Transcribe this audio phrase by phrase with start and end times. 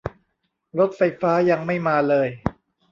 [0.79, 2.27] รถไฟฟ้ายังไม่มาเลย